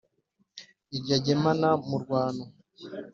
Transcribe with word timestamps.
iryo 0.95 1.13
agemana 1.17 1.69
mu 1.87 1.97
rwano 2.03 2.43